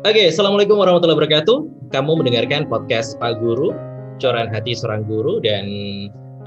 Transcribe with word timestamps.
Oke, 0.00 0.32
Assalamualaikum 0.32 0.80
warahmatullahi 0.80 1.12
wabarakatuh. 1.12 1.92
Kamu 1.92 2.24
mendengarkan 2.24 2.64
podcast 2.72 3.20
Pak 3.20 3.36
Guru, 3.36 3.76
Coran 4.16 4.48
Hati 4.48 4.72
Seorang 4.72 5.04
Guru, 5.04 5.44
dan 5.44 5.68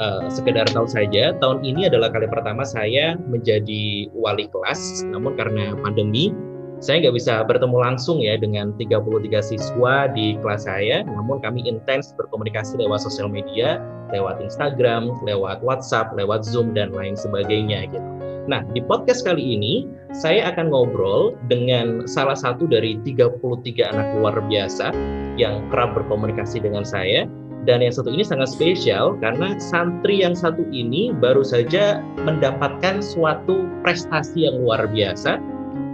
uh, 0.02 0.26
sekedar 0.26 0.65
tahu 0.74 0.90
saja, 0.90 1.38
tahun 1.38 1.62
ini 1.62 1.86
adalah 1.86 2.10
kali 2.10 2.26
pertama 2.26 2.66
saya 2.66 3.13
menjadi 3.29 4.10
wali 4.18 4.50
kelas, 4.50 5.05
namun 5.05 5.38
karena 5.38 5.78
pandemi, 5.86 6.34
saya 6.81 7.05
nggak 7.05 7.13
bisa 7.13 7.46
bertemu 7.46 7.78
langsung 7.78 8.26
ya 8.26 8.42
dengan 8.42 8.74
33 8.81 9.21
siswa 9.46 10.10
di 10.10 10.33
kelas 10.42 10.65
saya, 10.65 11.06
namun 11.06 11.38
kami 11.38 11.62
intens 11.70 12.10
berkomunikasi 12.17 12.81
lewat 12.81 13.06
sosial 13.06 13.29
media, 13.29 13.78
lewat 14.10 14.42
Instagram, 14.42 15.13
lewat 15.29 15.62
WhatsApp, 15.62 16.09
lewat 16.17 16.41
Zoom, 16.41 16.73
dan 16.73 16.90
lain 16.90 17.13
sebagainya 17.13 17.85
gitu. 17.85 18.33
Nah, 18.44 18.59
di 18.75 18.84
podcast 18.84 19.23
kali 19.23 19.55
ini 19.55 19.88
saya 20.12 20.52
akan 20.52 20.67
ngobrol 20.67 21.39
dengan 21.48 22.03
salah 22.03 22.35
satu 22.35 22.67
dari 22.67 22.99
33 23.07 23.39
anak 23.88 24.07
luar 24.20 24.35
biasa 24.51 24.91
yang 25.39 25.63
kerap 25.71 25.95
berkomunikasi 25.95 26.59
dengan 26.59 26.84
saya 26.84 27.23
dan 27.63 27.79
yang 27.79 27.95
satu 27.95 28.11
ini 28.11 28.27
sangat 28.27 28.51
spesial 28.51 29.15
karena 29.23 29.55
santri 29.55 30.20
yang 30.20 30.35
satu 30.35 30.67
ini 30.75 31.15
baru 31.15 31.39
saja 31.48 32.03
mendapatkan 32.27 32.99
suatu 32.99 33.63
prestasi 33.87 34.51
yang 34.51 34.59
luar 34.59 34.91
biasa 34.91 35.39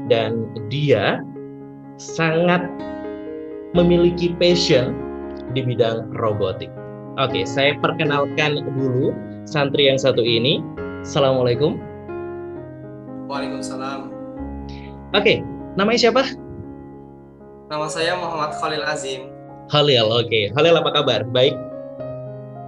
dan 0.09 0.49
dia 0.73 1.21
sangat 2.01 2.65
memiliki 3.77 4.33
passion 4.41 4.97
di 5.53 5.61
bidang 5.61 6.09
robotik. 6.17 6.73
Oke, 7.21 7.45
saya 7.45 7.77
perkenalkan 7.77 8.65
dulu 8.73 9.13
santri 9.45 9.85
yang 9.85 10.01
satu 10.01 10.25
ini. 10.25 10.65
Assalamualaikum. 11.05 11.88
Waalaikumsalam. 13.29 14.09
Oke, 15.13 15.45
namanya 15.77 16.09
siapa? 16.09 16.25
Nama 17.69 17.85
saya 17.85 18.17
Muhammad 18.17 18.57
Khalil 18.57 18.81
Azim. 18.81 19.29
Khalil, 19.69 20.09
oke. 20.09 20.49
Khalil 20.57 20.73
apa 20.81 20.89
kabar? 20.97 21.21
Baik? 21.29 21.53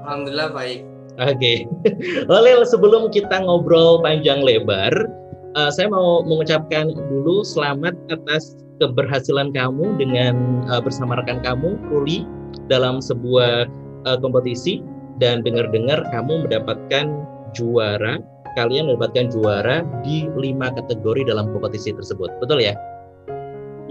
Alhamdulillah 0.06 0.54
baik. 0.54 0.86
Oke. 1.18 1.66
Khalil, 2.30 2.62
sebelum 2.62 3.10
kita 3.10 3.42
ngobrol 3.42 4.06
panjang 4.06 4.46
lebar, 4.46 4.94
uh, 5.58 5.74
saya 5.74 5.90
mau 5.90 6.22
mengucapkan 6.22 6.94
dulu 6.94 7.42
selamat 7.42 7.98
atas 8.14 8.54
keberhasilan 8.78 9.50
kamu 9.58 9.98
dengan 9.98 10.62
uh, 10.70 10.78
bersama 10.78 11.18
rekan 11.18 11.42
kamu, 11.42 11.74
Ruli, 11.90 12.30
dalam 12.70 13.02
sebuah 13.02 13.66
uh, 14.06 14.18
kompetisi 14.22 14.86
dan 15.18 15.42
dengar-dengar 15.42 16.06
kamu 16.14 16.46
mendapatkan 16.46 17.06
juara 17.58 18.22
kalian 18.56 18.92
mendapatkan 18.92 19.32
juara 19.32 19.84
di 20.04 20.28
lima 20.36 20.72
kategori 20.74 21.28
dalam 21.28 21.52
kompetisi 21.56 21.96
tersebut. 21.96 22.30
Betul 22.44 22.64
ya? 22.64 22.76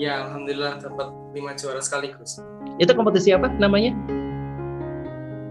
Ya, 0.01 0.25
alhamdulillah 0.25 0.81
dapat 0.81 1.13
lima 1.37 1.53
juara 1.57 1.81
sekaligus. 1.85 2.41
Itu 2.81 2.97
kompetisi 2.97 3.37
apa 3.37 3.53
namanya? 3.61 3.93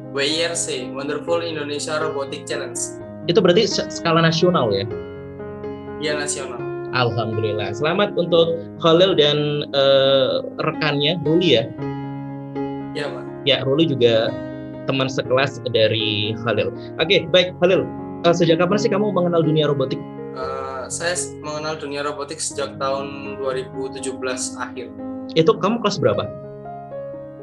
WIRC, 0.09 0.89
Wonderful 0.97 1.45
Indonesia 1.45 2.01
Robotic 2.01 2.49
Challenge. 2.49 2.77
Itu 3.29 3.45
berarti 3.45 3.69
skala 3.69 4.25
nasional 4.25 4.73
ya? 4.73 4.85
Iya, 6.01 6.17
nasional. 6.17 6.57
Alhamdulillah. 6.97 7.69
Selamat 7.77 8.17
untuk 8.17 8.57
Khalil 8.81 9.13
dan 9.13 9.69
uh, 9.77 10.41
rekannya 10.65 11.21
Ruli 11.21 11.61
ya? 11.61 11.63
Ya, 12.97 13.05
Pak. 13.05 13.23
Ya, 13.45 13.61
Ruli 13.61 13.85
juga 13.85 14.33
teman 14.89 15.05
sekelas 15.05 15.61
dari 15.69 16.33
Khalil. 16.41 16.73
Oke, 16.97 17.29
baik 17.29 17.53
Khalil 17.61 17.85
uh, 18.25 18.33
sejak 18.35 18.59
kapan 18.59 18.77
sih 18.79 18.91
kamu 18.91 19.11
mengenal 19.11 19.41
dunia 19.43 19.69
robotik? 19.69 19.99
Uh, 20.35 20.87
saya 20.87 21.15
mengenal 21.43 21.75
dunia 21.79 22.01
robotik 22.03 22.39
sejak 22.39 22.75
tahun 22.79 23.37
2017 23.39 24.03
akhir. 24.59 24.87
Itu 25.35 25.51
kamu 25.59 25.83
kelas 25.83 25.97
berapa? 25.99 26.23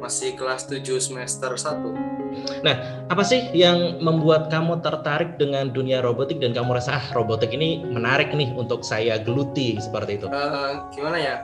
Masih 0.01 0.37
kelas 0.37 0.69
7 0.69 0.83
semester 1.01 1.57
1. 1.57 2.17
Nah, 2.63 2.77
apa 3.09 3.23
sih 3.25 3.49
yang 3.57 3.97
membuat 4.05 4.53
kamu 4.53 4.85
tertarik 4.85 5.41
dengan 5.41 5.73
dunia 5.73 6.05
robotik 6.05 6.37
dan 6.37 6.53
kamu 6.53 6.77
rasa 6.77 7.01
ah 7.01 7.07
robotik 7.17 7.49
ini 7.55 7.81
menarik 7.81 8.35
nih 8.37 8.53
untuk 8.53 8.85
saya 8.85 9.17
geluti 9.17 9.81
seperti 9.81 10.21
itu? 10.21 10.27
Uh, 10.29 10.85
gimana 10.93 11.17
ya? 11.17 11.37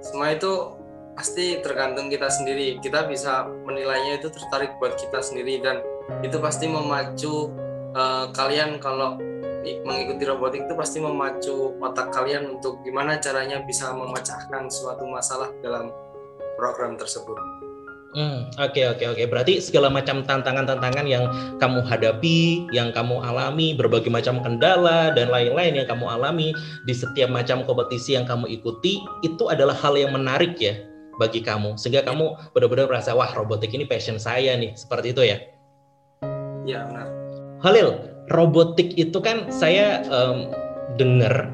Semua 0.00 0.32
itu 0.32 0.78
pasti 1.18 1.60
tergantung 1.60 2.08
kita 2.08 2.32
sendiri. 2.32 2.80
Kita 2.80 3.04
bisa 3.10 3.44
menilainya 3.66 4.22
itu 4.22 4.32
tertarik 4.32 4.78
buat 4.80 4.96
kita 4.96 5.20
sendiri 5.20 5.60
dan 5.60 5.84
itu 6.24 6.40
pasti 6.40 6.70
memacu 6.70 7.52
uh, 7.94 8.28
kalian 8.34 8.80
kalau 8.82 9.20
mengikuti 9.84 10.24
robotik 10.24 10.64
itu 10.64 10.74
pasti 10.78 10.98
memacu 11.02 11.76
otak 11.82 12.08
kalian 12.14 12.56
untuk 12.56 12.80
gimana 12.86 13.20
caranya 13.20 13.60
bisa 13.64 13.92
memecahkan 13.92 14.70
suatu 14.72 15.04
masalah 15.04 15.52
dalam 15.60 15.92
program 16.56 16.96
tersebut. 16.96 17.36
Hmm, 18.16 18.48
oke 18.56 18.72
okay, 18.72 18.88
oke 18.88 18.96
okay, 18.96 19.06
oke. 19.12 19.16
Okay. 19.20 19.26
Berarti 19.28 19.54
segala 19.60 19.92
macam 19.92 20.24
tantangan-tantangan 20.24 21.04
yang 21.04 21.28
kamu 21.60 21.84
hadapi, 21.84 22.64
yang 22.72 22.88
kamu 22.88 23.20
alami, 23.20 23.76
berbagai 23.76 24.08
macam 24.08 24.40
kendala 24.40 25.12
dan 25.12 25.28
lain-lain 25.28 25.84
yang 25.84 25.86
kamu 25.86 26.08
alami 26.08 26.56
di 26.88 26.94
setiap 26.96 27.28
macam 27.28 27.68
kompetisi 27.68 28.16
yang 28.16 28.24
kamu 28.24 28.48
ikuti, 28.48 29.04
itu 29.20 29.44
adalah 29.52 29.76
hal 29.76 29.92
yang 30.00 30.16
menarik 30.16 30.56
ya 30.56 30.80
bagi 31.20 31.44
kamu. 31.44 31.76
Sehingga 31.76 32.00
kamu 32.08 32.56
benar-benar 32.56 32.88
merasa 32.88 33.12
wah 33.12 33.28
robotik 33.36 33.76
ini 33.76 33.84
passion 33.84 34.16
saya 34.16 34.56
nih, 34.56 34.72
seperti 34.72 35.12
itu 35.12 35.22
ya? 35.28 35.38
Iya 36.64 36.88
benar. 36.88 37.27
Halil, 37.58 38.06
robotik 38.30 38.94
itu 38.94 39.18
kan 39.18 39.50
saya 39.50 40.06
um, 40.14 40.54
dengar 40.94 41.50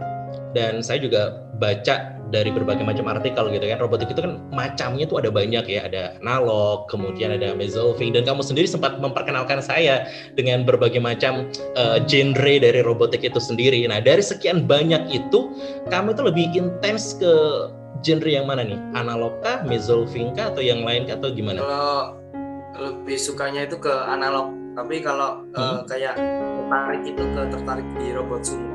dan 0.53 0.84
saya 0.84 1.00
juga 1.00 1.48
baca 1.56 2.12
dari 2.28 2.53
berbagai 2.53 2.84
macam 2.84 3.09
artikel 3.09 3.48
gitu 3.48 3.65
kan. 3.65 3.81
Robotik 3.81 4.12
itu 4.12 4.20
kan 4.20 4.37
macamnya 4.53 5.09
tuh 5.09 5.25
ada 5.25 5.32
banyak 5.32 5.64
ya, 5.64 5.88
ada 5.88 6.20
analog, 6.20 6.84
kemudian 6.93 7.32
ada 7.32 7.56
mesolving 7.56 8.12
dan 8.12 8.28
kamu 8.28 8.44
sendiri 8.44 8.69
sempat 8.69 9.00
memperkenalkan 9.00 9.64
saya 9.64 10.04
dengan 10.37 10.69
berbagai 10.69 11.00
macam 11.00 11.48
uh, 11.78 11.97
genre 12.04 12.54
dari 12.60 12.84
robotik 12.84 13.25
itu 13.25 13.41
sendiri. 13.41 13.81
Nah, 13.88 14.04
dari 14.04 14.20
sekian 14.20 14.69
banyak 14.69 15.09
itu, 15.09 15.56
kamu 15.88 16.12
itu 16.12 16.22
lebih 16.26 16.47
intens 16.53 17.16
ke 17.16 17.32
genre 18.04 18.28
yang 18.28 18.44
mana 18.44 18.60
nih? 18.60 18.76
Analog 18.93 19.41
kah, 19.41 19.64
mesolving 19.64 20.37
kah 20.37 20.53
atau 20.53 20.60
yang 20.60 20.84
lain 20.84 21.09
kah 21.09 21.16
atau 21.16 21.32
gimana? 21.32 21.64
Kalau 21.64 21.97
lebih 22.75 23.16
sukanya 23.16 23.64
itu 23.64 23.78
ke 23.78 23.94
analog 24.10 24.63
tapi 24.74 25.00
kalau 25.00 25.46
hmm. 25.54 25.58
uh, 25.58 25.80
kayak 25.86 26.18
tertarik 26.18 27.02
itu 27.06 27.22
ke 27.22 27.42
tertarik 27.54 27.88
di 27.98 28.06
robot 28.10 28.42
sumo 28.42 28.70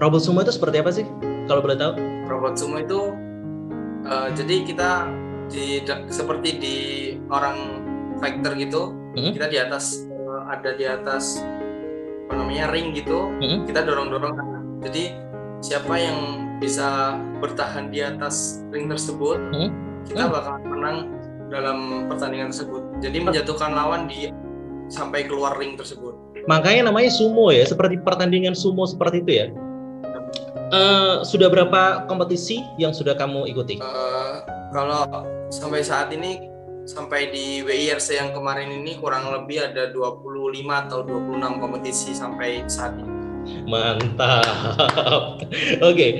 robot 0.00 0.20
sumo 0.24 0.38
itu 0.40 0.52
seperti 0.52 0.76
apa 0.80 0.90
sih 0.90 1.06
kalau 1.46 1.60
boleh 1.60 1.76
tahu 1.76 1.92
robot 2.26 2.54
sumo 2.56 2.76
itu 2.80 3.12
uh, 4.08 4.28
jadi 4.32 4.56
kita 4.64 4.90
di 5.52 5.84
seperti 6.08 6.50
di 6.56 6.76
orang 7.28 7.84
fighter 8.18 8.56
gitu 8.56 8.96
hmm. 9.14 9.36
kita 9.36 9.46
di 9.52 9.58
atas 9.60 10.08
uh, 10.08 10.48
ada 10.48 10.72
di 10.72 10.88
atas 10.88 11.44
apa 12.26 12.40
namanya 12.40 12.72
ring 12.72 12.96
gitu 12.96 13.28
hmm. 13.36 13.68
kita 13.68 13.84
dorong 13.84 14.08
dorong 14.08 14.32
jadi 14.80 15.12
siapa 15.60 15.94
yang 15.94 16.18
bisa 16.58 17.20
bertahan 17.42 17.92
di 17.92 18.00
atas 18.00 18.64
ring 18.72 18.88
tersebut 18.88 19.36
hmm. 19.52 19.70
kita 20.08 20.24
hmm. 20.24 20.32
bakal 20.32 20.54
menang 20.64 20.98
dalam 21.52 22.08
pertandingan 22.08 22.48
tersebut 22.48 22.80
jadi 23.04 23.18
menjatuhkan 23.20 23.76
lawan 23.76 24.08
di 24.08 24.32
sampai 24.92 25.24
keluar 25.24 25.56
ring 25.56 25.80
tersebut. 25.80 26.12
Makanya 26.44 26.92
namanya 26.92 27.08
sumo 27.08 27.48
ya, 27.48 27.64
seperti 27.64 27.96
pertandingan 28.04 28.52
sumo 28.52 28.84
seperti 28.84 29.24
itu 29.24 29.32
ya. 29.32 29.46
Uh, 30.72 31.20
sudah 31.24 31.52
berapa 31.52 32.08
kompetisi 32.08 32.64
yang 32.76 32.92
sudah 32.92 33.16
kamu 33.16 33.48
ikuti? 33.48 33.80
Uh, 33.80 34.44
kalau 34.72 35.04
sampai 35.52 35.84
saat 35.84 36.12
ini 36.12 36.48
sampai 36.88 37.30
di 37.30 37.62
WIRC 37.62 38.18
yang 38.18 38.30
kemarin 38.34 38.72
ini 38.72 38.98
kurang 38.98 39.28
lebih 39.30 39.62
ada 39.62 39.92
25 39.92 40.32
atau 40.88 41.04
26 41.04 41.62
kompetisi 41.62 42.10
sampai 42.16 42.64
saat 42.66 42.96
ini. 42.96 43.12
Mantap. 43.66 44.46
Oke. 45.82 45.82
Okay. 45.82 46.10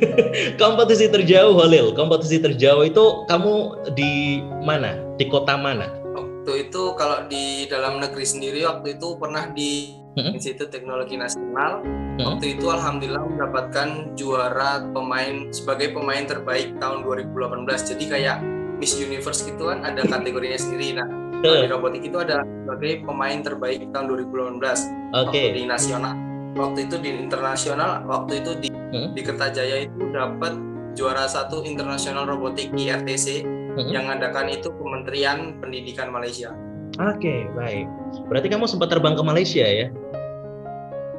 kompetisi 0.62 1.08
terjauh 1.08 1.56
Halil, 1.56 1.96
kompetisi 1.96 2.38
terjauh 2.40 2.84
itu 2.84 3.04
kamu 3.26 3.54
di 3.96 4.44
mana? 4.62 4.96
Di 5.16 5.26
kota 5.28 5.56
mana? 5.56 6.05
Waktu 6.46 6.70
itu 6.70 6.94
kalau 6.94 7.26
di 7.26 7.66
dalam 7.66 7.98
negeri 7.98 8.22
sendiri 8.22 8.62
waktu 8.70 8.94
itu 8.94 9.18
pernah 9.18 9.50
di 9.50 9.98
hmm? 10.14 10.30
Institut 10.30 10.70
Teknologi 10.70 11.18
Nasional 11.18 11.82
hmm? 11.82 12.22
waktu 12.22 12.54
itu 12.54 12.70
alhamdulillah 12.70 13.26
mendapatkan 13.26 14.14
juara 14.14 14.86
pemain 14.94 15.50
sebagai 15.50 15.90
pemain 15.90 16.22
terbaik 16.22 16.78
tahun 16.78 17.02
2018 17.02 17.66
jadi 17.66 18.04
kayak 18.06 18.36
Miss 18.78 18.94
Universe 18.94 19.42
gitu 19.42 19.74
kan 19.74 19.82
ada 19.82 20.06
kategorinya 20.14 20.54
sendiri 20.54 21.02
nah 21.02 21.10
hmm. 21.42 21.42
di 21.42 21.66
robotik 21.66 22.06
itu 22.06 22.18
ada 22.22 22.46
sebagai 22.46 23.02
pemain 23.02 23.38
terbaik 23.42 23.82
tahun 23.90 24.06
2018 24.30 25.26
okay. 25.26 25.50
di 25.50 25.66
nasional 25.66 26.14
waktu 26.54 26.86
itu 26.86 26.94
di 27.02 27.10
internasional 27.10 28.06
waktu 28.06 28.38
itu 28.38 28.50
di 28.62 28.70
hmm? 28.70 29.18
di 29.18 29.20
Kertajaya 29.26 29.82
itu 29.82 30.14
dapat 30.14 30.54
juara 30.94 31.26
satu 31.26 31.66
internasional 31.66 32.22
robotik 32.22 32.70
IRTC 32.70 33.55
hmm. 33.76 33.92
yang 33.92 34.08
mengadakan 34.08 34.48
itu 34.48 34.72
Kementerian 34.72 35.60
Pendidikan 35.60 36.08
Malaysia. 36.08 36.56
Oke, 36.96 37.20
okay, 37.20 37.38
baik. 37.52 37.86
Berarti 38.32 38.48
kamu 38.48 38.64
sempat 38.64 38.88
terbang 38.88 39.12
ke 39.12 39.20
Malaysia 39.20 39.64
ya? 39.64 39.92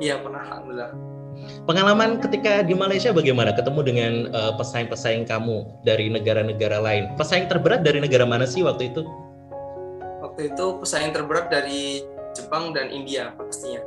Iya, 0.02 0.22
pernah 0.26 0.42
alhamdulillah. 0.42 0.92
Pengalaman 1.70 2.18
ketika 2.18 2.66
di 2.66 2.74
Malaysia 2.74 3.14
bagaimana? 3.14 3.54
Ketemu 3.54 3.82
dengan 3.86 4.14
uh, 4.34 4.58
pesaing-pesaing 4.58 5.30
kamu 5.30 5.70
dari 5.86 6.10
negara-negara 6.10 6.82
lain. 6.82 7.14
Pesaing 7.14 7.46
terberat 7.46 7.86
dari 7.86 8.02
negara 8.02 8.26
mana 8.26 8.50
sih 8.50 8.66
waktu 8.66 8.90
itu? 8.90 9.06
Waktu 10.26 10.54
itu 10.54 10.66
pesaing 10.82 11.14
terberat 11.14 11.54
dari 11.54 12.02
Jepang 12.34 12.74
dan 12.74 12.90
India 12.90 13.38
pastinya. 13.38 13.86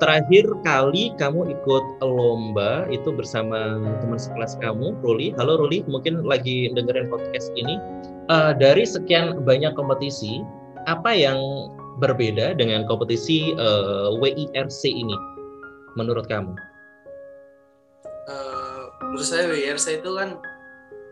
Terakhir 0.00 0.48
kali 0.64 1.12
kamu 1.20 1.52
ikut 1.60 1.84
lomba 2.00 2.88
itu 2.88 3.12
bersama 3.12 3.76
teman 4.00 4.16
sekelas 4.16 4.56
kamu, 4.56 4.96
Ruli. 5.04 5.36
Halo 5.36 5.60
Ruli, 5.60 5.84
mungkin 5.84 6.24
lagi 6.24 6.72
dengerin 6.72 7.12
podcast 7.12 7.52
ini. 7.52 7.76
Uh, 8.32 8.56
dari 8.56 8.88
sekian 8.88 9.44
banyak 9.44 9.76
kompetisi, 9.76 10.40
apa 10.88 11.12
yang 11.12 11.36
berbeda 12.00 12.56
dengan 12.56 12.88
kompetisi 12.88 13.52
uh, 13.60 14.08
eh, 14.16 14.48
WIRC 14.48 14.88
ini 14.88 15.12
menurut 16.00 16.24
kamu? 16.32 16.56
Uh, 18.24 18.88
menurut 19.04 19.28
saya 19.28 19.52
WIRC 19.52 20.00
itu 20.00 20.10
kan 20.16 20.40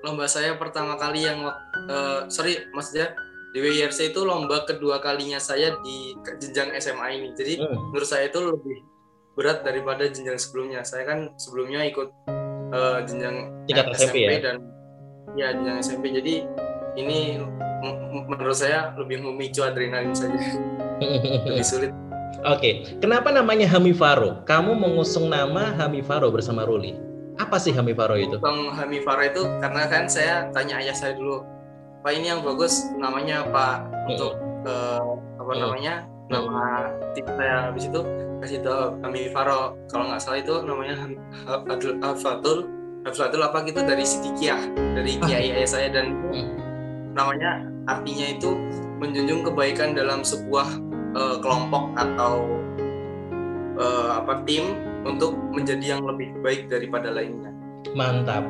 lomba 0.01 0.25
saya 0.25 0.57
pertama 0.57 0.97
kali 0.97 1.29
yang 1.29 1.45
uh, 1.93 2.25
sorry 2.33 2.65
maksudnya 2.73 3.13
di 3.57 3.59
WIRC 3.65 4.13
itu 4.13 4.21
lomba 4.29 4.69
kedua 4.69 5.01
kalinya 5.01 5.41
saya 5.41 5.73
di 5.81 6.13
jenjang 6.41 6.77
SMA 6.77 7.07
ini. 7.17 7.29
Jadi 7.33 7.65
hmm. 7.65 7.93
menurut 7.93 8.09
saya 8.09 8.29
itu 8.29 8.41
lebih 8.45 8.79
berat 9.39 9.65
daripada 9.65 10.05
jenjang 10.05 10.37
sebelumnya. 10.37 10.85
Saya 10.85 11.09
kan 11.09 11.33
sebelumnya 11.41 11.87
ikut 11.89 12.09
uh, 12.75 13.01
jenjang 13.09 13.55
Tingkat 13.65 13.87
SMP, 13.97 14.05
SMP 14.05 14.17
ya? 14.21 14.41
dan 14.45 14.57
ya 15.37 15.49
jenjang 15.57 15.77
SMP. 15.81 16.05
Jadi 16.13 16.35
ini 16.99 17.39
menurut 18.29 18.57
saya 18.59 18.93
lebih 18.99 19.23
memicu 19.25 19.65
adrenalin 19.65 20.13
saja. 20.13 20.37
lebih 21.49 21.65
sulit. 21.65 21.93
Oke, 22.45 22.61
okay. 22.61 22.73
kenapa 23.03 23.33
namanya 23.35 23.67
Hamifaro? 23.67 24.45
Kamu 24.45 24.77
mengusung 24.77 25.33
nama 25.33 25.75
Hamifaro 25.75 26.31
bersama 26.31 26.63
Ruli. 26.63 26.95
Apa 27.41 27.57
sih 27.59 27.75
Hamifaro 27.75 28.15
itu? 28.15 28.37
Bang 28.39 28.71
Hamifaro 28.75 29.23
itu 29.27 29.43
karena 29.59 29.89
kan 29.91 30.05
saya 30.07 30.47
tanya 30.55 30.79
ayah 30.79 30.95
saya 30.95 31.19
dulu, 31.19 31.43
Pak 32.09 32.17
ini 32.17 32.33
yang 32.33 32.41
bagus 32.41 32.89
namanya 32.97 33.45
apa 33.45 33.85
untuk 34.09 34.41
uh, 34.65 35.21
apa 35.45 35.53
namanya 35.61 36.09
nama 36.33 36.89
tim 37.13 37.29
saya 37.37 37.69
habis 37.69 37.85
itu 37.85 38.01
kasih 38.41 38.65
tahu 38.65 38.97
Hamifaro 39.05 39.77
kalau 39.93 40.09
nggak 40.09 40.17
salah 40.17 40.41
itu 40.41 40.57
namanya 40.65 41.05
Abdul 41.69 42.01
Fatul 42.17 42.65
Fatul 43.13 43.45
apa 43.45 43.61
gitu 43.69 43.85
dari 43.85 44.09
Siti 44.09 44.33
Kia 44.41 44.57
dari 44.73 45.21
ah. 45.21 45.29
kiai 45.29 45.53
ayah 45.53 45.69
saya. 45.69 45.93
Dan 45.93 46.17
namanya 47.13 47.69
artinya 47.85 48.41
itu 48.41 48.57
menjunjung 49.05 49.45
kebaikan 49.45 49.93
dalam 49.93 50.25
sebuah 50.25 50.81
uh, 51.13 51.37
kelompok 51.45 51.93
atau 51.93 52.41
uh, 53.77 54.25
apa 54.25 54.49
tim 54.49 54.81
untuk 55.05 55.37
menjadi 55.53 56.01
yang 56.01 56.09
lebih 56.09 56.33
baik 56.41 56.73
daripada 56.73 57.13
lainnya. 57.13 57.48
Mantap. 57.97 58.45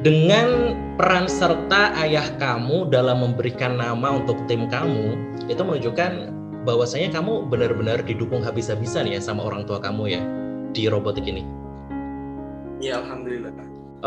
Dengan 0.00 0.78
peran 0.94 1.26
serta 1.26 1.92
ayah 2.02 2.26
kamu 2.38 2.88
dalam 2.88 3.20
memberikan 3.20 3.76
nama 3.76 4.18
untuk 4.22 4.38
tim 4.46 4.70
kamu, 4.70 5.18
itu 5.50 5.60
menunjukkan 5.60 6.34
bahwasanya 6.62 7.14
kamu 7.14 7.48
benar-benar 7.48 8.02
didukung 8.04 8.44
habis-habisan 8.44 9.08
ya 9.08 9.18
sama 9.18 9.46
orang 9.46 9.64
tua 9.64 9.82
kamu 9.82 10.02
ya 10.18 10.22
di 10.72 10.86
robotik 10.86 11.26
ini. 11.26 11.42
Ya, 12.78 13.02
alhamdulillah. 13.02 13.50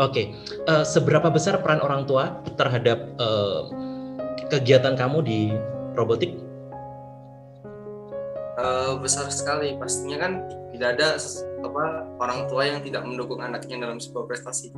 okay. 0.00 0.24
uh, 0.72 0.80
seberapa 0.80 1.28
besar 1.28 1.60
peran 1.60 1.84
orang 1.84 2.08
tua 2.08 2.40
terhadap 2.56 3.12
uh, 3.20 3.68
kegiatan 4.48 4.96
kamu 4.96 5.20
di 5.20 5.40
robotik? 5.92 6.32
Uh, 8.56 8.96
besar 8.96 9.28
sekali, 9.28 9.76
pastinya 9.76 10.16
kan 10.16 10.32
tidak 10.72 10.96
ada 10.96 11.20
apa 11.62 12.06
orang 12.18 12.46
tua 12.50 12.66
yang 12.68 12.80
tidak 12.82 13.06
mendukung 13.06 13.40
anaknya 13.40 13.78
dalam 13.78 14.02
sebuah 14.02 14.26
prestasi 14.28 14.74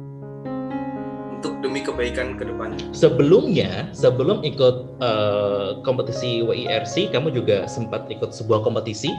untuk 1.45 1.61
demi 1.61 1.85
kebaikan 1.85 2.41
ke 2.41 2.49
depan. 2.49 2.73
Sebelumnya, 2.97 3.93
sebelum 3.93 4.41
ikut 4.49 4.97
uh, 5.05 5.85
kompetisi 5.85 6.41
WIRC, 6.41 7.13
kamu 7.13 7.37
juga 7.37 7.69
sempat 7.69 8.09
ikut 8.09 8.33
sebuah 8.33 8.65
kompetisi. 8.65 9.13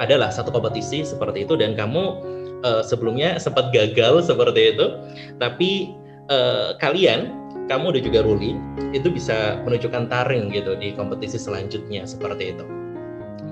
Adalah 0.00 0.32
satu 0.32 0.48
kompetisi 0.48 1.04
seperti 1.04 1.44
itu 1.44 1.60
dan 1.60 1.76
kamu 1.76 2.16
uh, 2.64 2.80
sebelumnya 2.80 3.36
sempat 3.36 3.68
gagal 3.76 4.24
seperti 4.32 4.72
itu. 4.72 4.96
Tapi 5.36 5.92
uh, 6.32 6.72
kalian 6.80 7.28
kamu 7.68 7.92
dan 7.92 8.02
juga 8.08 8.20
Ruli 8.24 8.56
itu 8.96 9.12
bisa 9.12 9.60
menunjukkan 9.68 10.08
taring 10.08 10.48
gitu 10.56 10.72
di 10.80 10.96
kompetisi 10.96 11.36
selanjutnya 11.36 12.08
seperti 12.08 12.56
itu. 12.56 12.64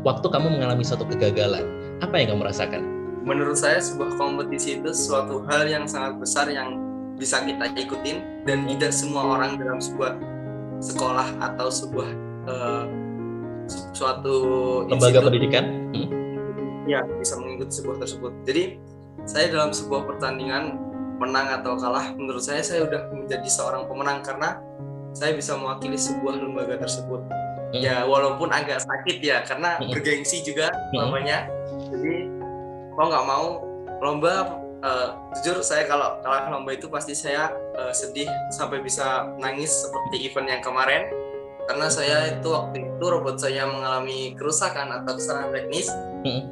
Waktu 0.01 0.25
kamu 0.33 0.57
mengalami 0.57 0.81
suatu 0.81 1.05
kegagalan, 1.05 1.69
apa 2.01 2.17
yang 2.17 2.33
kamu 2.33 2.49
rasakan? 2.49 2.98
Menurut 3.29 3.61
saya 3.61 3.77
sebuah 3.77 4.17
kompetisi 4.17 4.81
itu 4.81 4.89
suatu 4.97 5.45
hal 5.53 5.69
yang 5.69 5.85
sangat 5.85 6.17
besar 6.17 6.49
yang 6.49 6.81
bisa 7.21 7.45
kita 7.45 7.69
ikutin 7.77 8.25
dan 8.49 8.65
tidak 8.65 8.93
semua 8.95 9.37
orang 9.37 9.61
dalam 9.61 9.77
sebuah 9.77 10.17
sekolah 10.81 11.37
atau 11.37 11.69
sebuah 11.69 12.09
uh, 12.49 12.85
suatu 13.93 14.37
lembaga 14.89 15.29
pendidikan 15.29 15.93
hmm? 15.93 16.09
ya 16.89 17.05
bisa 17.21 17.37
mengikuti 17.37 17.85
sebuah 17.85 18.01
tersebut. 18.01 18.33
Jadi 18.49 18.81
saya 19.29 19.53
dalam 19.53 19.77
sebuah 19.77 20.09
pertandingan 20.09 20.81
menang 21.21 21.61
atau 21.61 21.77
kalah 21.77 22.15
menurut 22.17 22.41
saya 22.41 22.65
saya 22.65 22.89
udah 22.89 23.13
menjadi 23.13 23.45
seorang 23.45 23.85
pemenang 23.91 24.25
karena 24.25 24.57
saya 25.13 25.35
bisa 25.35 25.59
mewakili 25.59 25.99
sebuah 25.99 26.39
lembaga 26.39 26.79
tersebut 26.79 27.21
hmm. 27.75 27.83
ya 27.83 28.07
walaupun 28.07 28.49
agak 28.55 28.79
sakit 28.81 29.19
ya 29.19 29.43
karena 29.43 29.77
hmm. 29.83 29.91
bergengsi 29.91 30.47
juga 30.47 30.71
hmm. 30.71 30.95
namanya 30.95 31.51
mau 32.99 33.07
nggak 33.07 33.27
mau 33.31 33.47
lomba 34.03 34.59
uh, 34.83 35.09
jujur 35.39 35.63
saya 35.63 35.87
kalau 35.87 36.19
kalah 36.27 36.51
lomba 36.51 36.75
itu 36.75 36.91
pasti 36.91 37.15
saya 37.15 37.55
uh, 37.79 37.95
sedih 37.95 38.27
sampai 38.51 38.83
bisa 38.83 39.31
nangis 39.39 39.71
seperti 39.71 40.27
event 40.27 40.51
yang 40.51 40.63
kemarin 40.67 41.07
karena 41.71 41.87
saya 41.87 42.35
itu 42.35 42.51
waktu 42.51 42.91
itu 42.91 43.05
robot 43.07 43.39
saya 43.39 43.71
mengalami 43.71 44.35
kerusakan 44.35 44.91
atau 44.91 45.15
kesalahan 45.15 45.55
teknis 45.55 45.87
hmm. 46.27 46.43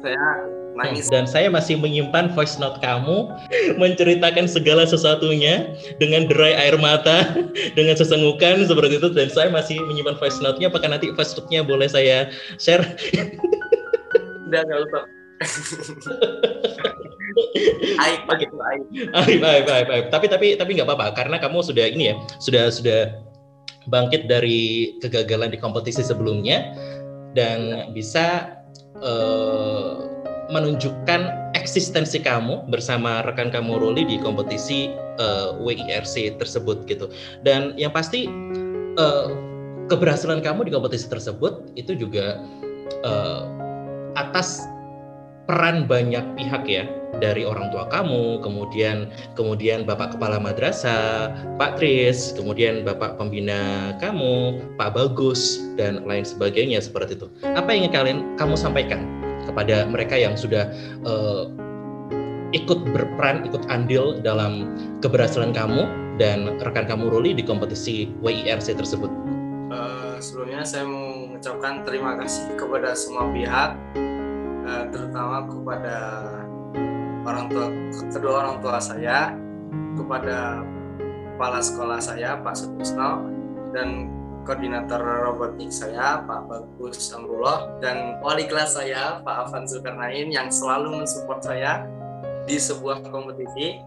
saya 0.00 0.48
Nangis. 0.70 1.10
Dan 1.10 1.26
saya 1.26 1.50
masih 1.50 1.76
menyimpan 1.76 2.30
voice 2.32 2.54
note 2.56 2.78
kamu 2.78 3.26
menceritakan 3.82 4.46
segala 4.46 4.86
sesuatunya 4.86 5.74
dengan 5.98 6.30
derai 6.30 6.54
air 6.56 6.78
mata, 6.78 7.26
dengan 7.76 7.98
sesengukan 7.98 8.64
seperti 8.64 9.02
itu. 9.02 9.10
Dan 9.10 9.28
saya 9.28 9.50
masih 9.50 9.82
menyimpan 9.82 10.16
voice 10.16 10.38
note-nya. 10.38 10.70
Apakah 10.70 10.94
nanti 10.94 11.10
voice 11.10 11.34
note-nya 11.34 11.66
boleh 11.66 11.90
saya 11.90 12.30
share? 12.56 12.86
Udah 14.46 14.62
nggak 14.62 14.80
usah. 14.88 15.19
aib, 18.04 18.20
aib, 18.28 18.52
aib. 18.52 18.84
Aib, 19.14 19.40
aib, 19.40 19.66
aib, 19.68 19.88
aib. 19.88 20.06
Tapi 20.12 20.26
tapi 20.28 20.46
tapi 20.60 20.70
nggak 20.76 20.88
apa-apa 20.88 21.16
karena 21.16 21.40
kamu 21.40 21.64
sudah 21.64 21.88
ini 21.88 22.12
ya, 22.12 22.14
sudah 22.42 22.68
sudah 22.68 23.00
bangkit 23.88 24.28
dari 24.28 24.92
kegagalan 25.00 25.48
di 25.48 25.58
kompetisi 25.58 26.04
sebelumnya 26.04 26.76
dan 27.32 27.88
bisa 27.96 28.58
uh, 29.00 30.04
menunjukkan 30.50 31.54
eksistensi 31.54 32.18
kamu 32.18 32.66
bersama 32.68 33.22
rekan 33.22 33.54
kamu 33.54 33.78
Ruli 33.78 34.02
di 34.02 34.18
kompetisi 34.18 34.90
uh, 35.22 35.54
eh, 35.54 35.62
WIRC 35.62 36.42
tersebut 36.42 36.90
gitu. 36.90 37.06
Dan 37.46 37.78
yang 37.78 37.94
pasti 37.94 38.26
uh, 38.98 39.30
keberhasilan 39.86 40.42
kamu 40.42 40.66
di 40.66 40.74
kompetisi 40.74 41.06
tersebut 41.06 41.70
itu 41.78 41.94
juga 41.94 42.42
uh, 43.06 43.46
atas 44.18 44.66
peran 45.50 45.90
banyak 45.90 46.22
pihak 46.38 46.62
ya 46.70 46.86
dari 47.18 47.42
orang 47.42 47.74
tua 47.74 47.90
kamu, 47.90 48.38
kemudian 48.38 49.10
kemudian 49.34 49.82
Bapak 49.82 50.14
Kepala 50.14 50.38
Madrasah, 50.38 51.34
Pak 51.58 51.74
Tris, 51.74 52.30
kemudian 52.38 52.86
Bapak 52.86 53.18
Pembina 53.18 53.90
kamu, 53.98 54.62
Pak 54.78 54.94
Bagus 54.94 55.58
dan 55.74 56.06
lain 56.06 56.22
sebagainya 56.22 56.78
seperti 56.78 57.18
itu. 57.18 57.26
Apa 57.42 57.74
yang 57.74 57.90
ingin 57.90 57.92
kalian 57.92 58.18
kamu 58.38 58.54
sampaikan 58.54 59.02
kepada 59.42 59.90
mereka 59.90 60.14
yang 60.14 60.38
sudah 60.38 60.70
uh, 61.02 61.50
ikut 62.54 62.86
berperan, 62.94 63.42
ikut 63.42 63.66
andil 63.66 64.22
dalam 64.22 64.70
keberhasilan 65.02 65.50
kamu 65.50 65.90
dan 66.22 66.62
rekan 66.62 66.86
kamu 66.86 67.10
Ruli 67.10 67.34
di 67.34 67.42
kompetisi 67.42 68.06
WIRC 68.22 68.78
tersebut? 68.78 69.10
Uh, 69.74 70.14
sebelumnya 70.22 70.62
saya 70.62 70.86
mengucapkan 70.86 71.82
terima 71.82 72.14
kasih 72.22 72.54
kepada 72.54 72.94
semua 72.94 73.26
pihak, 73.34 73.74
terutama 74.90 75.46
kepada 75.46 75.96
orang 77.24 77.46
tua 77.50 77.66
kedua 78.10 78.34
orang 78.46 78.56
tua 78.62 78.78
saya, 78.82 79.34
kepada 79.94 80.62
kepala 81.34 81.58
sekolah 81.62 81.98
saya 82.02 82.36
Pak 82.42 82.54
Sutisno 82.54 83.24
dan 83.72 84.10
koordinator 84.44 85.00
robotik 85.00 85.70
saya 85.70 86.20
Pak 86.24 86.48
Bagus 86.48 87.12
Amrullah 87.12 87.70
dan 87.78 88.18
wali 88.24 88.48
kelas 88.48 88.76
saya 88.76 89.20
Pak 89.22 89.48
Afan 89.48 89.64
Zulkarnain 89.68 90.28
yang 90.32 90.48
selalu 90.50 91.00
mensupport 91.04 91.40
saya 91.40 91.86
di 92.48 92.56
sebuah 92.56 93.04
kompetisi. 93.08 93.80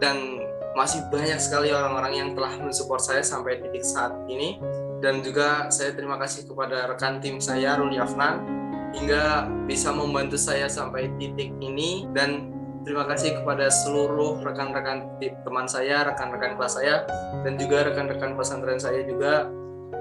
Dan 0.00 0.40
masih 0.72 1.04
banyak 1.12 1.36
sekali 1.36 1.68
orang-orang 1.68 2.16
yang 2.16 2.28
telah 2.32 2.56
mensupport 2.56 2.98
saya 2.98 3.20
sampai 3.20 3.60
titik 3.60 3.84
saat 3.84 4.16
ini. 4.24 4.56
Dan 5.04 5.20
juga 5.20 5.68
saya 5.68 5.92
terima 5.92 6.16
kasih 6.16 6.48
kepada 6.48 6.88
rekan 6.88 7.20
tim 7.20 7.42
saya 7.42 7.76
Ruli 7.76 8.00
Afnan 8.00 8.61
hingga 8.92 9.48
bisa 9.64 9.90
membantu 9.92 10.36
saya 10.36 10.68
sampai 10.68 11.08
titik 11.16 11.52
ini 11.64 12.04
dan 12.12 12.52
terima 12.84 13.06
kasih 13.08 13.40
kepada 13.40 13.70
seluruh 13.70 14.42
rekan-rekan 14.42 15.08
teman 15.18 15.66
saya, 15.66 16.06
rekan-rekan 16.12 16.58
kelas 16.58 16.76
saya, 16.76 17.06
dan 17.46 17.56
juga 17.56 17.88
rekan-rekan 17.88 18.36
pesantren 18.36 18.78
saya 18.78 19.06
juga. 19.06 19.48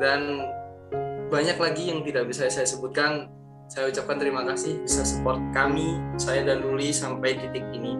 Dan 0.01 0.49
banyak 1.31 1.57
lagi 1.61 1.93
yang 1.93 2.01
tidak 2.03 2.27
bisa 2.27 2.49
saya 2.49 2.67
sebutkan. 2.67 3.31
Saya 3.71 3.87
ucapkan 3.87 4.19
terima 4.19 4.43
kasih 4.43 4.83
bisa 4.83 5.07
support 5.07 5.39
kami, 5.55 5.95
saya 6.19 6.43
dan 6.43 6.59
Ruli 6.59 6.91
sampai 6.91 7.39
titik 7.39 7.63
ini. 7.71 7.95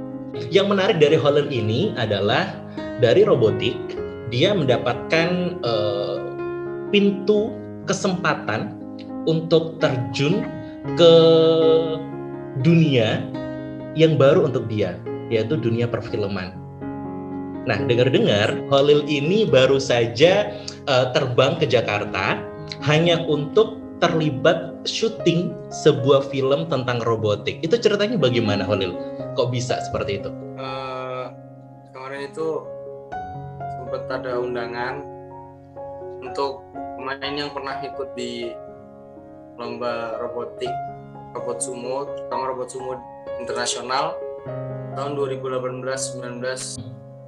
Yang 0.52 0.68
menarik 0.76 0.98
dari 1.00 1.16
Holland 1.16 1.48
ini 1.48 1.96
adalah 1.96 2.60
dari 3.00 3.24
robotik, 3.24 3.80
dia 4.28 4.52
mendapatkan 4.52 5.60
uh, 5.64 6.20
pintu 6.92 7.56
kesempatan 7.88 8.76
untuk 9.24 9.80
terjun 9.80 10.44
ke 10.98 11.16
dunia 12.66 13.22
yang 13.94 14.18
baru 14.18 14.50
untuk 14.50 14.66
dia, 14.66 14.98
yaitu 15.30 15.58
dunia 15.60 15.86
perfilman. 15.86 16.58
Nah, 17.70 17.78
dengar-dengar 17.86 18.58
Holil 18.74 19.06
ini 19.06 19.46
baru 19.46 19.78
saja 19.78 20.50
uh, 20.90 21.14
terbang 21.14 21.62
ke 21.62 21.70
Jakarta 21.70 22.42
hanya 22.82 23.22
untuk 23.30 23.78
terlibat 24.02 24.82
syuting 24.90 25.54
sebuah 25.70 26.26
film 26.34 26.66
tentang 26.74 26.98
robotik. 27.06 27.62
Itu 27.62 27.78
ceritanya 27.78 28.18
bagaimana 28.18 28.66
Holil? 28.66 28.98
Kok 29.38 29.54
bisa 29.54 29.78
seperti 29.86 30.26
itu? 30.26 30.34
Uh, 30.58 31.30
kemarin 31.94 32.34
itu 32.34 32.66
sempat 33.78 34.10
ada 34.10 34.42
undangan 34.42 35.06
untuk 36.26 36.66
pemain 36.98 37.34
yang 37.38 37.54
pernah 37.54 37.78
ikut 37.78 38.10
di 38.18 38.58
lomba 39.60 40.20
robotik 40.22 40.72
robot 41.36 41.58
sumo, 41.64 42.08
terutama 42.12 42.52
robot 42.52 42.70
sumo 42.72 42.92
internasional 43.40 44.20
tahun 44.96 45.16
2018-19 45.16 46.44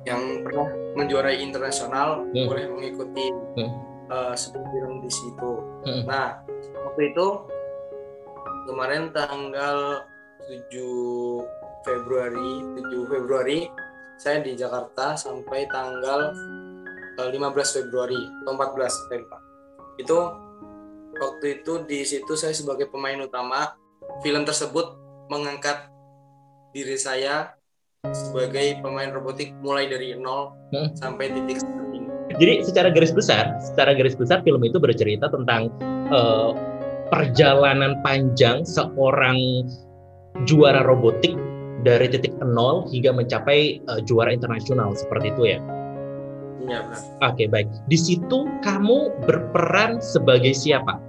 yang 0.04 0.44
pernah 0.44 0.68
menjuarai 1.00 1.40
internasional 1.40 2.28
hmm. 2.28 2.46
boleh 2.48 2.66
mengikuti 2.68 3.32
hmm. 3.32 3.72
uh, 4.12 4.36
film 4.36 4.94
di 5.00 5.12
situ. 5.12 5.52
Hmm. 5.88 6.04
Nah, 6.04 6.44
waktu 6.92 7.16
itu 7.16 7.28
kemarin 8.68 9.16
tanggal 9.16 10.04
7 10.48 11.88
Februari, 11.88 12.52
7 12.92 13.12
Februari 13.12 13.60
saya 14.20 14.44
di 14.44 14.56
Jakarta 14.56 15.16
sampai 15.16 15.68
tanggal 15.72 16.32
15 17.20 17.32
eh, 17.32 17.68
Februari 17.84 18.22
atau 18.44 18.54
14 18.56 19.08
saya 19.08 19.20
lupa. 19.24 19.40
Itu 20.00 20.18
waktu 21.18 21.62
itu 21.62 21.86
di 21.86 22.02
situ 22.06 22.34
saya 22.34 22.54
sebagai 22.56 22.90
pemain 22.90 23.20
utama 23.22 23.78
film 24.26 24.44
tersebut 24.44 24.98
mengangkat 25.30 25.90
diri 26.74 26.98
saya 26.98 27.54
sebagai 28.12 28.84
pemain 28.84 29.08
robotik 29.16 29.56
mulai 29.64 29.88
dari 29.88 30.12
nol 30.20 30.52
hmm. 30.76 31.00
sampai 31.00 31.32
titik 31.32 31.64
ini. 31.96 32.04
Jadi 32.36 32.54
secara 32.68 32.92
garis 32.92 33.16
besar, 33.16 33.56
secara 33.64 33.96
garis 33.96 34.18
besar 34.18 34.44
film 34.44 34.60
itu 34.68 34.76
bercerita 34.82 35.32
tentang 35.32 35.72
uh, 36.12 36.52
perjalanan 37.08 38.02
panjang 38.04 38.68
seorang 38.68 39.38
juara 40.50 40.84
robotik 40.84 41.38
dari 41.88 42.12
titik 42.12 42.36
nol 42.44 42.90
hingga 42.92 43.16
mencapai 43.16 43.80
uh, 43.88 44.04
juara 44.04 44.36
internasional 44.36 44.92
seperti 44.98 45.32
itu 45.32 45.56
ya. 45.56 45.60
Iya 46.64 46.80
benar. 46.88 47.00
Oke 47.34 47.44
baik. 47.52 47.68
Di 47.92 47.98
situ 48.00 48.48
kamu 48.64 49.12
berperan 49.28 50.00
sebagai 50.00 50.56
siapa? 50.56 51.00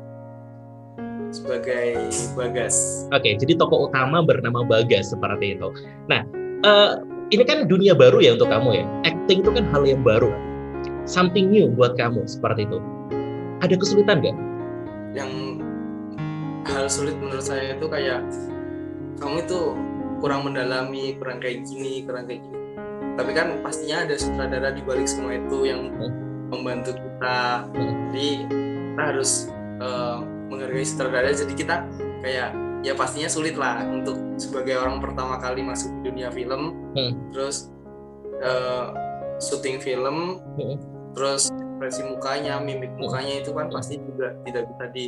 sebagai 1.35 1.99
Bagas. 2.39 3.05
Oke, 3.11 3.19
okay, 3.19 3.33
jadi 3.35 3.59
tokoh 3.59 3.91
utama 3.91 4.23
bernama 4.23 4.63
Bagas 4.63 5.11
seperti 5.11 5.59
itu. 5.59 5.69
Nah, 6.07 6.23
uh, 6.63 7.03
ini 7.35 7.43
kan 7.43 7.67
dunia 7.67 7.93
baru 7.99 8.23
ya 8.23 8.39
untuk 8.39 8.49
kamu 8.49 8.79
ya. 8.79 8.85
Acting 9.03 9.43
itu 9.43 9.51
kan 9.51 9.67
hal 9.75 9.83
yang 9.83 10.07
baru, 10.07 10.31
something 11.05 11.51
new 11.51 11.67
buat 11.75 11.99
kamu 11.99 12.23
seperti 12.31 12.71
itu. 12.71 12.79
Ada 13.67 13.75
kesulitan 13.75 14.23
nggak? 14.23 14.37
Yang 15.19 15.33
hal 16.71 16.87
sulit 16.87 17.17
menurut 17.19 17.45
saya 17.45 17.75
itu 17.75 17.87
kayak 17.91 18.23
kamu 19.19 19.43
itu 19.43 19.61
kurang 20.23 20.47
mendalami, 20.47 21.19
kurang 21.19 21.43
kayak 21.43 21.67
gini, 21.67 22.07
kurang 22.07 22.31
kayak 22.31 22.47
gini. 22.47 22.64
Tapi 23.15 23.31
kan 23.31 23.63
pastinya 23.63 24.03
ada 24.03 24.15
sutradara 24.19 24.75
di 24.75 24.83
balik 24.83 25.07
semua 25.07 25.39
itu 25.39 25.71
yang 25.71 25.91
hmm. 25.95 26.13
membantu 26.51 26.99
kita. 26.99 27.67
Hmm. 27.71 28.11
Jadi 28.11 28.29
kita 28.95 29.03
harus 29.11 29.51
uh, 29.83 30.23
menghargai 30.51 30.87
sutradara 30.87 31.31
jadi 31.35 31.55
kita 31.55 31.77
kayak 32.23 32.51
ya 32.85 32.93
pastinya 32.93 33.27
sulit 33.33 33.57
lah 33.57 33.81
untuk 33.89 34.15
sebagai 34.37 34.77
orang 34.77 35.01
pertama 35.01 35.41
kali 35.41 35.65
masuk 35.65 35.89
di 35.99 36.01
dunia 36.13 36.29
film 36.29 36.77
hmm. 36.93 37.33
terus 37.33 37.73
uh, 38.45 38.93
syuting 39.41 39.81
film 39.81 40.39
hmm. 40.61 40.77
terus 41.17 41.49
ekspresi 41.49 42.05
mukanya 42.05 42.61
mimik 42.61 42.93
hmm. 42.93 43.01
mukanya 43.01 43.41
itu 43.41 43.51
kan 43.57 43.73
pasti 43.73 43.97
juga 43.97 44.37
tidak 44.45 44.69
bisa 44.69 44.85
di 44.93 45.05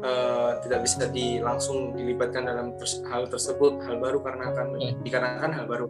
uh, 0.00 0.50
tidak 0.64 0.80
bisa 0.88 1.04
di 1.12 1.26
langsung 1.44 1.92
dilibatkan 1.92 2.48
dalam 2.48 2.72
ters 2.80 3.04
hal 3.12 3.28
tersebut 3.28 3.84
hal 3.84 4.00
baru 4.00 4.24
karena 4.24 4.56
akan 4.56 4.66
hmm. 4.80 5.04
dikarenakan 5.04 5.50
hal 5.52 5.64
baru 5.68 5.86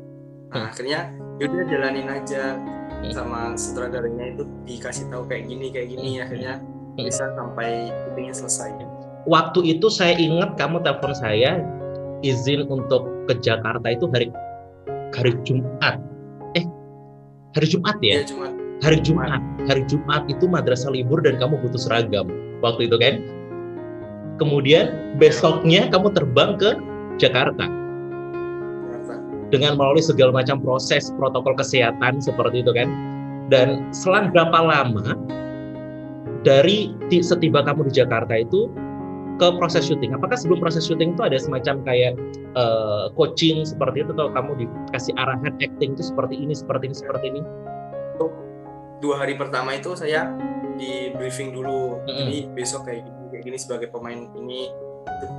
nah 0.51 0.71
akhirnya 0.71 1.15
yaudah 1.39 1.67
jalanin 1.71 2.09
aja 2.11 2.59
hmm. 2.59 3.13
sama 3.15 3.55
sutradaranya 3.55 4.35
itu 4.35 4.45
dikasih 4.67 5.07
tahu 5.09 5.25
kayak 5.31 5.47
gini 5.47 5.67
kayak 5.71 5.89
gini 5.95 6.11
hmm. 6.19 6.25
akhirnya 6.27 6.55
bisa 6.99 7.33
sampai 7.39 7.89
syutingnya 8.05 8.35
selesai. 8.35 8.71
Waktu 9.29 9.61
itu 9.77 9.87
saya 9.93 10.17
ingat 10.17 10.57
kamu 10.57 10.83
telepon 10.83 11.13
saya 11.13 11.61
izin 12.25 12.67
untuk 12.69 13.07
ke 13.29 13.37
Jakarta 13.41 13.87
itu 13.93 14.09
hari 14.11 14.29
hari 15.15 15.33
Jumat. 15.45 15.97
Eh, 16.57 16.65
hari 17.57 17.67
Jumat 17.69 17.97
ya? 18.01 18.25
ya 18.25 18.27
Jumat. 18.27 18.53
Hari 18.81 18.99
Jumat. 19.05 19.41
Hari 19.69 19.83
Jumat 19.87 20.23
itu 20.33 20.45
madrasah 20.49 20.91
libur 20.93 21.21
dan 21.21 21.37
kamu 21.37 21.61
butuh 21.61 21.81
seragam 21.81 22.27
waktu 22.65 22.89
itu 22.89 22.97
kan? 22.97 23.15
Kemudian 24.41 25.17
besoknya 25.21 25.93
kamu 25.93 26.17
terbang 26.17 26.57
ke 26.57 26.81
Jakarta 27.21 27.69
dengan 29.51 29.75
melalui 29.77 30.03
segala 30.03 30.31
macam 30.31 30.63
proses 30.63 31.11
protokol 31.19 31.59
kesehatan 31.59 32.23
seperti 32.23 32.63
itu 32.63 32.73
kan. 32.75 32.89
Dan 33.51 33.91
selang 33.91 34.31
berapa 34.31 34.55
lama 34.63 35.19
dari 36.47 36.95
setiba 37.21 37.67
kamu 37.67 37.91
di 37.91 37.99
Jakarta 37.99 38.39
itu 38.39 38.71
ke 39.41 39.49
proses 39.57 39.89
syuting. 39.89 40.13
Apakah 40.13 40.37
sebelum 40.37 40.61
proses 40.61 40.85
syuting 40.85 41.17
itu 41.17 41.23
ada 41.25 41.41
semacam 41.41 41.81
kayak 41.83 42.13
uh, 42.55 43.09
coaching 43.17 43.65
seperti 43.65 44.05
itu 44.05 44.13
atau 44.13 44.29
kamu 44.31 44.69
dikasih 44.69 45.17
arahan 45.17 45.57
acting 45.65 45.97
itu 45.97 46.05
seperti 46.05 46.37
ini, 46.37 46.53
seperti 46.53 46.93
ini, 46.93 46.97
seperti 46.97 47.27
ini? 47.33 47.41
Dua 49.01 49.17
hari 49.17 49.33
pertama 49.41 49.81
itu 49.81 49.97
saya 49.97 50.29
di 50.77 51.09
briefing 51.17 51.57
dulu. 51.57 52.05
Mm-hmm. 52.05 52.17
Jadi 52.21 52.37
besok 52.53 52.85
kayak 52.85 53.09
gini, 53.09 53.25
kayak 53.33 53.43
gini 53.49 53.59
sebagai 53.59 53.89
pemain 53.89 54.29
ini. 54.37 54.69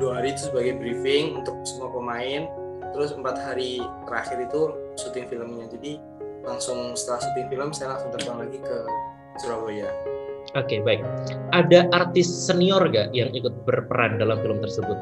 Dua 0.01 0.17
hari 0.17 0.33
itu 0.33 0.49
sebagai 0.49 0.81
briefing 0.81 1.37
untuk 1.37 1.61
semua 1.63 1.93
pemain. 1.93 2.49
Terus 2.91 3.15
empat 3.15 3.39
hari 3.39 3.79
terakhir 4.07 4.37
itu 4.45 4.61
syuting 4.99 5.25
filmnya. 5.31 5.65
Jadi 5.71 5.97
langsung 6.43 6.93
setelah 6.97 7.21
syuting 7.23 7.47
film 7.49 7.69
saya 7.71 7.95
langsung 7.95 8.11
terbang 8.13 8.37
lagi 8.47 8.59
ke 8.59 8.77
Surabaya. 9.39 9.89
Oke, 10.57 10.67
okay, 10.67 10.79
baik. 10.83 11.01
Ada 11.55 11.87
artis 11.95 12.27
senior 12.27 12.83
gak 12.91 13.13
yang 13.15 13.31
ikut 13.31 13.53
berperan 13.63 14.19
dalam 14.19 14.41
film 14.43 14.59
tersebut? 14.59 14.97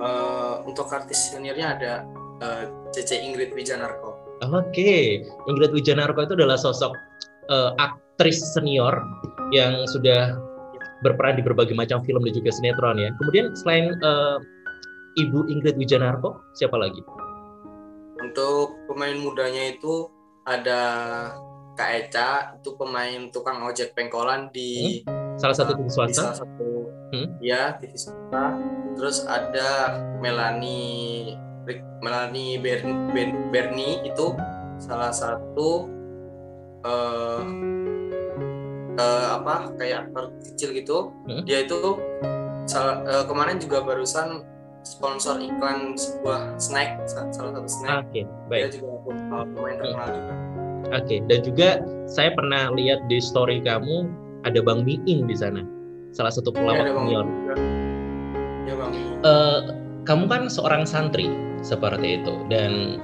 Uh, 0.00 0.64
untuk 0.64 0.88
artis 0.90 1.30
seniornya 1.30 1.76
ada 1.78 1.92
uh, 2.40 2.64
Cece 2.90 3.20
Ingrid 3.20 3.52
Wijanarko. 3.54 4.16
Oke, 4.40 4.64
okay. 4.72 5.04
Ingrid 5.46 5.70
Wijanarko 5.76 6.24
itu 6.24 6.34
adalah 6.40 6.56
sosok 6.56 6.96
uh, 7.52 7.76
aktris 7.76 8.40
senior 8.56 8.96
yang 9.52 9.84
sudah 9.86 10.34
berperan 11.04 11.36
di 11.36 11.44
berbagai 11.44 11.76
macam 11.76 12.00
film 12.04 12.24
dan 12.24 12.32
juga 12.32 12.50
sinetron 12.50 12.96
ya. 12.96 13.12
Kemudian 13.20 13.52
selain 13.60 13.92
uh, 14.00 14.40
Ibu 15.18 15.50
Ingrid 15.50 15.74
Wijanarko, 15.74 16.54
siapa 16.54 16.78
lagi? 16.78 17.02
Untuk 18.22 18.78
pemain 18.86 19.16
mudanya 19.18 19.74
itu 19.74 20.06
ada 20.46 20.80
Kak 21.74 21.90
Eca 21.96 22.30
itu 22.60 22.76
pemain 22.76 23.32
tukang 23.32 23.64
ojek 23.64 23.96
pengkolan 23.96 24.52
di 24.52 25.00
hmm? 25.02 25.40
salah 25.40 25.56
satu 25.56 25.72
TV 25.74 25.88
swasta. 25.88 26.12
Di 26.12 26.18
salah 26.20 26.38
satu 26.44 26.68
hmm? 27.16 27.28
ya 27.40 27.62
TV 27.80 27.92
swasta. 27.96 28.44
Terus 29.00 29.18
ada 29.24 29.98
Melani 30.20 31.32
Melani 32.04 32.60
Berni, 32.60 33.32
Berni 33.48 33.90
itu 34.04 34.36
salah 34.76 35.12
satu 35.12 35.88
uh, 36.84 37.42
uh, 39.00 39.26
apa 39.40 39.72
kayak 39.80 40.10
aktor 40.10 40.36
kecil 40.44 40.70
gitu. 40.76 40.98
Hmm? 41.24 41.42
Dia 41.48 41.64
itu 41.64 41.96
salah, 42.68 43.00
uh, 43.08 43.24
kemarin 43.24 43.56
juga 43.56 43.80
barusan 43.80 44.49
sponsor 44.82 45.40
iklan 45.40 45.94
sebuah 45.96 46.56
snack 46.56 47.04
salah 47.08 47.32
satu 47.32 47.68
snack. 47.68 48.08
Oke, 48.08 48.08
okay, 48.08 48.24
baik. 48.48 48.62
Dia 48.62 48.70
juga 48.80 48.92
pemain 49.52 49.76
terkenal 49.76 50.08
juga. 50.12 50.34
Oke, 50.90 50.96
okay. 50.96 51.18
dan 51.28 51.38
juga 51.44 51.68
saya 52.08 52.30
pernah 52.32 52.72
lihat 52.72 53.04
di 53.06 53.20
story 53.20 53.60
kamu 53.60 54.08
ada 54.48 54.58
Bang 54.64 54.88
Miing 54.88 55.28
di 55.28 55.36
sana, 55.36 55.60
salah 56.16 56.32
satu 56.32 56.48
pelawak 56.50 56.88
ya, 56.88 56.96
senior. 56.96 57.26
Ya, 58.64 58.74
Bang. 58.74 58.92
Uh, 59.20 59.60
kamu 60.08 60.24
kan 60.28 60.42
seorang 60.48 60.84
santri. 60.88 61.28
seperti 61.60 62.24
itu 62.24 62.40
dan 62.48 62.96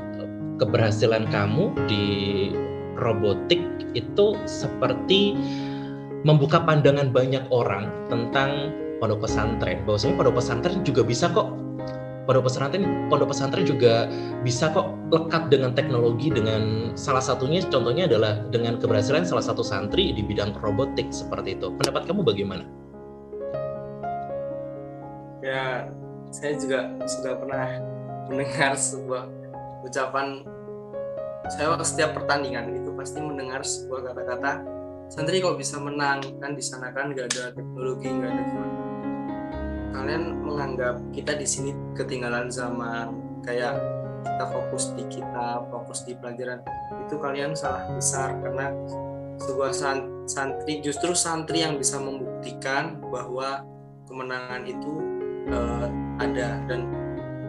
keberhasilan 0.57 1.29
kamu 1.29 1.77
di 1.93 2.05
robotik 2.97 3.61
itu 3.93 4.33
seperti 4.49 5.37
membuka 6.25 6.65
pandangan 6.65 7.13
banyak 7.13 7.45
orang 7.53 7.93
tentang 8.09 8.73
pondok 8.97 9.29
pesantren. 9.29 9.85
Bahwasanya 9.85 10.17
pondok 10.17 10.41
pesantren 10.41 10.81
juga 10.89 11.05
bisa 11.05 11.29
kok 11.29 11.66
pondok 12.27 12.51
pesantren 12.51 13.07
pondok 13.07 13.31
pesantren 13.33 13.65
juga 13.65 14.11
bisa 14.43 14.75
kok 14.75 14.91
lekat 15.15 15.49
dengan 15.49 15.73
teknologi 15.73 16.29
dengan 16.35 16.93
salah 16.99 17.23
satunya 17.23 17.63
contohnya 17.63 18.11
adalah 18.11 18.43
dengan 18.51 18.77
keberhasilan 18.83 19.23
salah 19.23 19.47
satu 19.47 19.63
santri 19.63 20.11
di 20.11 20.27
bidang 20.27 20.53
robotik 20.59 21.09
seperti 21.15 21.55
itu. 21.57 21.71
Pendapat 21.79 22.11
kamu 22.11 22.27
bagaimana? 22.27 22.67
Ya, 25.47 25.87
saya 26.35 26.59
juga 26.59 26.91
sudah 27.07 27.39
pernah 27.39 27.67
mendengar 28.27 28.75
sebuah 28.75 29.31
ucapan 29.87 30.43
saya 31.47 31.79
setiap 31.87 32.19
pertandingan 32.19 32.75
itu 32.75 32.91
pasti 32.99 33.23
mendengar 33.23 33.63
sebuah 33.63 34.11
kata-kata 34.11 34.67
santri 35.07 35.39
kok 35.39 35.55
bisa 35.55 35.79
menang 35.79 36.19
kan 36.43 36.59
di 36.59 36.63
sana 36.63 36.91
kan 36.91 37.15
gak 37.15 37.31
ada 37.31 37.55
teknologi 37.55 38.11
gak 38.11 38.31
ada 38.35 38.43
gimana 38.43 38.86
kalian 39.97 40.45
menganggap 40.45 41.01
kita 41.17 41.33
di 41.41 41.47
sini 41.49 41.71
ketinggalan 41.97 42.53
zaman 42.53 43.17
kayak 43.41 43.81
kita 44.27 44.45
fokus 44.53 44.93
di 44.93 45.05
kita 45.09 45.65
fokus 45.73 46.05
di 46.05 46.13
pelajaran 46.19 46.61
itu 47.09 47.17
kalian 47.17 47.57
salah 47.57 47.89
besar 47.97 48.37
karena 48.45 48.75
sebuah 49.41 49.73
santri 50.29 50.81
justru 50.85 51.13
santri 51.17 51.65
yang 51.65 51.81
bisa 51.81 51.97
membuktikan 52.01 53.01
bahwa 53.09 53.65
kemenangan 54.09 54.65
itu 54.65 54.93
uh, 55.53 55.89
ada 56.21 56.61
dan 56.69 56.89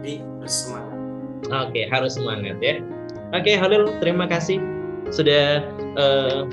di 0.04 0.20
bersemangat. 0.38 0.98
Oke, 1.48 1.88
harus 1.88 2.18
semangat 2.18 2.60
ya. 2.60 2.80
Oke, 3.32 3.56
Halil, 3.56 3.88
terima 4.00 4.28
kasih 4.28 4.60
sudah 5.08 5.64
uh, 5.96 6.44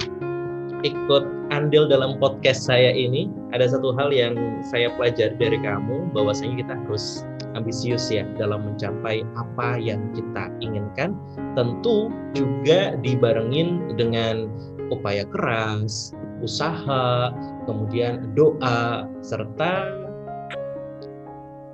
ikut 0.85 1.23
andil 1.49 1.89
dalam 1.89 2.21
podcast 2.21 2.69
saya 2.69 2.93
ini, 2.93 3.25
ada 3.57 3.65
satu 3.65 3.97
hal 3.97 4.13
yang 4.13 4.37
saya 4.69 4.93
pelajari 4.93 5.33
dari 5.41 5.57
kamu, 5.57 6.13
bahwasanya 6.13 6.61
kita 6.61 6.73
harus 6.85 7.25
ambisius 7.57 8.13
ya 8.13 8.21
dalam 8.37 8.61
mencapai 8.69 9.25
apa 9.33 9.81
yang 9.81 9.99
kita 10.13 10.53
inginkan. 10.61 11.17
Tentu 11.57 12.13
juga 12.37 12.93
dibarengin 13.01 13.97
dengan 13.97 14.45
upaya 14.93 15.25
keras, 15.25 16.13
usaha, 16.45 17.33
kemudian 17.65 18.29
doa, 18.37 19.09
serta 19.25 19.89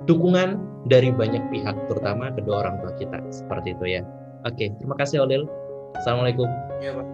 dukungan 0.08 0.58
dari 0.88 1.12
banyak 1.12 1.44
pihak, 1.52 1.76
terutama 1.86 2.32
kedua 2.32 2.66
orang 2.66 2.80
tua 2.80 2.92
kita. 2.96 3.20
Seperti 3.28 3.76
itu 3.76 4.00
ya. 4.00 4.02
Oke, 4.48 4.72
terima 4.80 4.96
kasih 4.98 5.22
Olil. 5.22 5.46
Assalamualaikum. 6.00 6.48
Ya, 6.82 6.96
Pak. 6.96 7.11